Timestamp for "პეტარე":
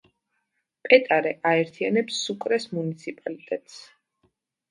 0.87-1.33